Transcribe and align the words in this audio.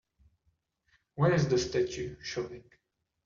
when 1.13 1.31
is 1.31 1.47
The 1.47 1.59
Statue 1.59 2.15
showing 2.23 2.63